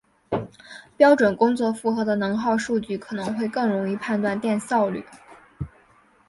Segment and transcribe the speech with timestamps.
[0.97, 5.05] 标准工作负荷的能耗数据可能会更容易判断电效率。